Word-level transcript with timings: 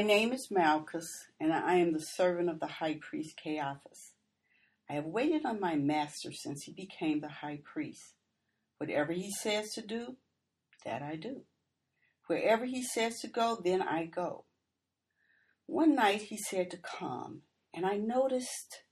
My 0.00 0.06
name 0.06 0.32
is 0.32 0.50
Malchus, 0.50 1.26
and 1.38 1.52
I 1.52 1.74
am 1.74 1.92
the 1.92 2.00
servant 2.00 2.48
of 2.48 2.58
the 2.58 2.66
high 2.66 2.98
priest 3.02 3.38
Caiaphas. 3.44 4.12
I 4.88 4.94
have 4.94 5.04
waited 5.04 5.44
on 5.44 5.60
my 5.60 5.76
master 5.76 6.32
since 6.32 6.62
he 6.62 6.72
became 6.72 7.20
the 7.20 7.28
high 7.28 7.60
priest. 7.62 8.14
Whatever 8.78 9.12
he 9.12 9.30
says 9.30 9.74
to 9.74 9.82
do, 9.82 10.16
that 10.86 11.02
I 11.02 11.16
do. 11.16 11.42
Wherever 12.28 12.64
he 12.64 12.82
says 12.82 13.20
to 13.20 13.28
go, 13.28 13.60
then 13.62 13.82
I 13.82 14.06
go. 14.06 14.46
One 15.66 15.96
night 15.96 16.22
he 16.22 16.38
said 16.38 16.70
to 16.70 16.78
come, 16.78 17.42
and 17.74 17.84
I 17.84 17.98
noticed 17.98 18.84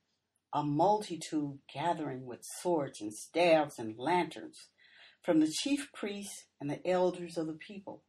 a 0.52 0.62
multitude 0.62 1.61
gathering 1.72 2.27
with 2.27 2.45
swords 2.61 3.00
and 3.00 3.14
staves 3.14 3.78
and 3.78 3.98
lanterns 3.98 4.66
from 5.22 5.41
the 5.41 5.50
chief 5.50 5.88
priests 5.95 6.45
and 6.61 6.69
the 6.69 6.86
elders 6.86 7.38
of 7.38 7.47
the 7.47 7.55
people. 7.55 8.02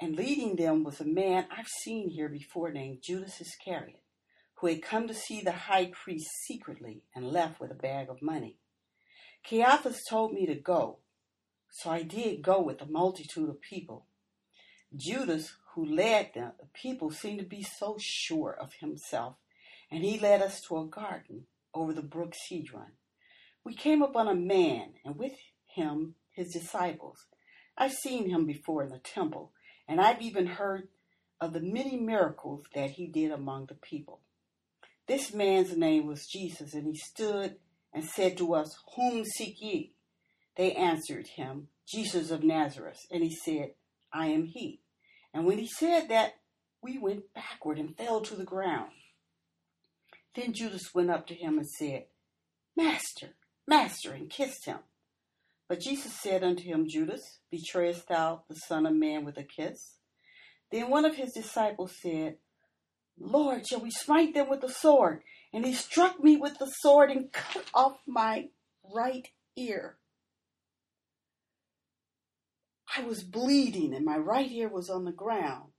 And 0.00 0.16
leading 0.16 0.56
them 0.56 0.82
was 0.82 1.00
a 1.00 1.04
man 1.04 1.46
I've 1.50 1.68
seen 1.68 2.08
here 2.08 2.30
before 2.30 2.72
named 2.72 3.02
Judas 3.02 3.40
Iscariot, 3.40 4.02
who 4.54 4.68
had 4.68 4.82
come 4.82 5.06
to 5.08 5.14
see 5.14 5.42
the 5.42 5.52
high 5.52 5.92
priest 5.92 6.28
secretly 6.46 7.02
and 7.14 7.30
left 7.30 7.60
with 7.60 7.70
a 7.70 7.74
bag 7.74 8.08
of 8.08 8.22
money. 8.22 8.56
Caiaphas 9.44 10.02
told 10.08 10.32
me 10.32 10.46
to 10.46 10.54
go, 10.54 11.00
so 11.70 11.90
I 11.90 12.02
did 12.02 12.42
go 12.42 12.60
with 12.62 12.80
a 12.80 12.86
multitude 12.86 13.48
of 13.48 13.60
people. 13.60 14.06
Judas, 14.96 15.54
who 15.74 15.84
led 15.84 16.32
them, 16.34 16.52
the 16.58 16.66
people, 16.74 17.10
seemed 17.10 17.38
to 17.38 17.44
be 17.44 17.62
so 17.62 17.96
sure 18.00 18.56
of 18.60 18.72
himself, 18.80 19.36
and 19.90 20.02
he 20.02 20.18
led 20.18 20.42
us 20.42 20.60
to 20.62 20.78
a 20.78 20.86
garden 20.86 21.46
over 21.74 21.92
the 21.92 22.02
brook 22.02 22.34
Cedron. 22.34 22.92
We 23.64 23.74
came 23.74 24.02
upon 24.02 24.28
a 24.28 24.34
man, 24.34 24.94
and 25.04 25.16
with 25.16 25.34
him 25.74 26.14
his 26.32 26.52
disciples. 26.52 27.26
I've 27.76 27.92
seen 27.92 28.28
him 28.30 28.46
before 28.46 28.82
in 28.82 28.88
the 28.88 28.98
temple, 28.98 29.52
and 29.90 30.00
I've 30.00 30.22
even 30.22 30.46
heard 30.46 30.86
of 31.40 31.52
the 31.52 31.60
many 31.60 31.96
miracles 31.96 32.64
that 32.76 32.90
he 32.90 33.08
did 33.08 33.32
among 33.32 33.66
the 33.66 33.74
people. 33.74 34.20
This 35.08 35.34
man's 35.34 35.76
name 35.76 36.06
was 36.06 36.28
Jesus, 36.28 36.74
and 36.74 36.86
he 36.86 36.96
stood 36.96 37.56
and 37.92 38.04
said 38.04 38.36
to 38.38 38.54
us, 38.54 38.78
Whom 38.94 39.24
seek 39.24 39.60
ye? 39.60 39.92
They 40.56 40.74
answered 40.74 41.26
him, 41.26 41.68
Jesus 41.88 42.30
of 42.30 42.44
Nazareth. 42.44 43.00
And 43.10 43.24
he 43.24 43.34
said, 43.34 43.72
I 44.12 44.28
am 44.28 44.44
he. 44.44 44.80
And 45.34 45.44
when 45.44 45.58
he 45.58 45.66
said 45.66 46.08
that, 46.08 46.34
we 46.80 46.96
went 46.96 47.34
backward 47.34 47.78
and 47.78 47.96
fell 47.96 48.20
to 48.20 48.36
the 48.36 48.44
ground. 48.44 48.92
Then 50.36 50.52
Judas 50.52 50.94
went 50.94 51.10
up 51.10 51.26
to 51.26 51.34
him 51.34 51.58
and 51.58 51.68
said, 51.68 52.04
Master, 52.76 53.30
Master, 53.66 54.12
and 54.12 54.30
kissed 54.30 54.66
him. 54.66 54.78
But 55.70 55.78
Jesus 55.78 56.12
said 56.20 56.42
unto 56.42 56.64
him, 56.64 56.88
Judas, 56.88 57.38
betrayest 57.48 58.08
thou 58.08 58.42
the 58.48 58.56
Son 58.56 58.86
of 58.86 58.92
Man 58.92 59.24
with 59.24 59.38
a 59.38 59.44
kiss? 59.44 59.98
Then 60.72 60.90
one 60.90 61.04
of 61.04 61.14
his 61.14 61.32
disciples 61.32 61.94
said, 62.02 62.38
Lord, 63.16 63.64
shall 63.68 63.78
we 63.78 63.92
smite 63.92 64.34
them 64.34 64.50
with 64.50 64.62
the 64.62 64.68
sword? 64.68 65.22
And 65.52 65.64
he 65.64 65.74
struck 65.74 66.18
me 66.18 66.36
with 66.36 66.58
the 66.58 66.66
sword 66.80 67.12
and 67.12 67.30
cut 67.30 67.66
off 67.72 67.98
my 68.04 68.48
right 68.92 69.28
ear. 69.56 69.98
I 72.96 73.02
was 73.02 73.22
bleeding, 73.22 73.94
and 73.94 74.04
my 74.04 74.16
right 74.18 74.50
ear 74.50 74.68
was 74.68 74.90
on 74.90 75.04
the 75.04 75.12
ground. 75.12 75.70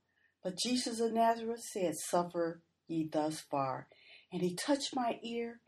But 0.42 0.56
Jesus 0.56 1.00
of 1.00 1.12
Nazareth 1.12 1.64
said, 1.70 1.96
Suffer 2.08 2.62
ye 2.88 3.10
thus 3.12 3.40
far. 3.40 3.88
And 4.32 4.40
he 4.40 4.54
touched 4.54 4.96
my 4.96 5.18
ear, 5.22 5.60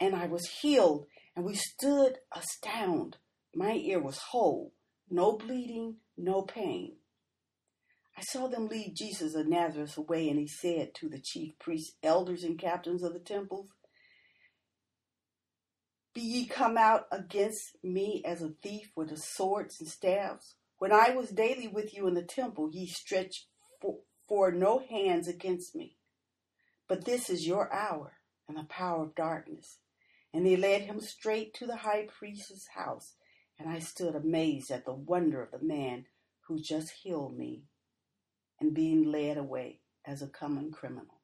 and 0.00 0.16
I 0.16 0.28
was 0.28 0.48
healed. 0.62 1.04
And 1.36 1.44
we 1.44 1.56
stood 1.56 2.20
astounded. 2.34 3.18
My 3.56 3.72
ear 3.72 3.98
was 3.98 4.18
whole, 4.18 4.74
no 5.08 5.38
bleeding, 5.38 5.96
no 6.14 6.42
pain. 6.42 6.96
I 8.14 8.20
saw 8.20 8.48
them 8.48 8.68
lead 8.68 8.94
Jesus 8.94 9.34
of 9.34 9.46
Nazareth 9.46 9.96
away, 9.96 10.28
and 10.28 10.38
he 10.38 10.46
said 10.46 10.94
to 10.96 11.08
the 11.08 11.18
chief 11.18 11.58
priests, 11.58 11.96
elders, 12.02 12.44
and 12.44 12.58
captains 12.58 13.02
of 13.02 13.14
the 13.14 13.18
temples, 13.18 13.70
Be 16.12 16.20
ye 16.20 16.46
come 16.46 16.76
out 16.76 17.06
against 17.10 17.78
me 17.82 18.22
as 18.26 18.42
a 18.42 18.52
thief 18.62 18.90
with 18.94 19.08
the 19.08 19.16
swords 19.16 19.80
and 19.80 19.88
staves? 19.88 20.56
When 20.76 20.92
I 20.92 21.14
was 21.16 21.30
daily 21.30 21.66
with 21.66 21.94
you 21.94 22.06
in 22.06 22.12
the 22.12 22.22
temple, 22.22 22.68
ye 22.70 22.86
stretched 22.86 23.46
for, 23.80 24.00
for 24.28 24.52
no 24.52 24.80
hands 24.80 25.28
against 25.28 25.74
me. 25.74 25.96
But 26.88 27.06
this 27.06 27.30
is 27.30 27.46
your 27.46 27.72
hour 27.72 28.18
and 28.46 28.58
the 28.58 28.64
power 28.64 29.04
of 29.04 29.14
darkness. 29.14 29.78
And 30.34 30.44
they 30.44 30.56
led 30.56 30.82
him 30.82 31.00
straight 31.00 31.54
to 31.54 31.66
the 31.66 31.76
high 31.76 32.06
priest's 32.18 32.66
house, 32.74 33.14
and 33.58 33.68
I 33.68 33.78
stood 33.78 34.14
amazed 34.14 34.70
at 34.70 34.84
the 34.84 34.92
wonder 34.92 35.42
of 35.42 35.50
the 35.50 35.64
man 35.64 36.06
who 36.46 36.60
just 36.60 36.90
healed 37.02 37.36
me 37.36 37.64
and 38.60 38.74
being 38.74 39.10
led 39.10 39.36
away 39.36 39.80
as 40.06 40.22
a 40.22 40.28
common 40.28 40.70
criminal. 40.70 41.15